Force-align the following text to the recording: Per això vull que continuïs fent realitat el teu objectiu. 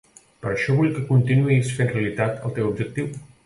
Per 0.45 0.47
això 0.53 0.77
vull 0.79 0.95
que 0.95 1.03
continuïs 1.11 1.71
fent 1.77 1.95
realitat 1.95 2.43
el 2.51 2.59
teu 2.61 2.75
objectiu. 2.75 3.17